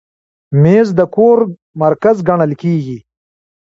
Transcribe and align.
مېز 0.61 0.87
د 0.99 1.01
کور 1.15 1.37
مرکز 1.81 2.17
ګڼل 2.27 2.51
کېږي. 2.61 2.97